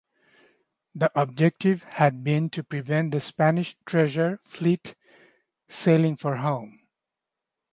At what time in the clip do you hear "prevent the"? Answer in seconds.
2.63-3.19